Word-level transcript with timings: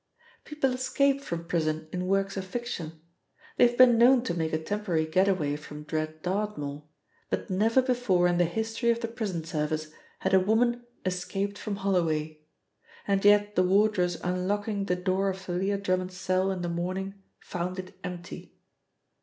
People 0.45 0.73
escape 0.73 1.21
from 1.21 1.45
prison 1.47 1.87
in 1.91 2.07
works 2.07 2.35
of 2.35 2.43
fiction; 2.43 2.99
they 3.57 3.67
have 3.67 3.77
been 3.77 3.99
known 3.99 4.23
to 4.23 4.33
make 4.33 4.51
a 4.51 4.57
temporary 4.57 5.05
get 5.05 5.27
away 5.27 5.55
from 5.55 5.83
dread 5.83 6.23
Dartmoor, 6.23 6.85
but 7.29 7.51
never 7.51 7.83
before 7.83 8.27
in 8.27 8.39
the 8.39 8.45
history 8.45 8.89
of 8.89 8.99
the 8.99 9.07
prison 9.07 9.43
service 9.43 9.91
had 10.21 10.33
a 10.33 10.39
woman 10.39 10.87
escaped 11.05 11.59
from 11.59 11.75
Holloway. 11.75 12.39
And 13.07 13.23
yet 13.23 13.55
the 13.55 13.61
wardress 13.61 14.17
unlocking 14.23 14.85
the 14.85 14.95
door 14.95 15.29
of 15.29 15.37
Thalia 15.39 15.77
Drummond's 15.77 16.17
cell 16.17 16.49
in 16.49 16.63
the 16.63 16.67
morning 16.67 17.21
found 17.39 17.77
it 17.77 17.93
empty. 18.03 18.55